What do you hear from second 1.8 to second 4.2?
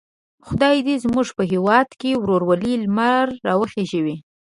کې د ورورولۍ لمر را وخېژوي.